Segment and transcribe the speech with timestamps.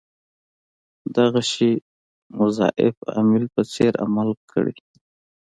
[1.15, 1.71] دغه شي
[2.37, 4.77] مضاعف عامل په څېر عمل کړی.